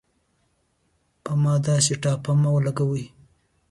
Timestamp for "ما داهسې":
1.41-1.95